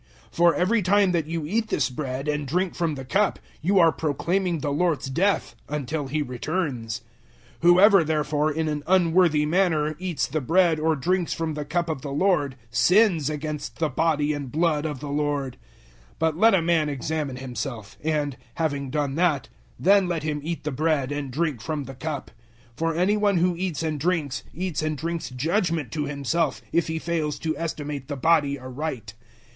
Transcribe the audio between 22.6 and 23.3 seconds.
011:029 For any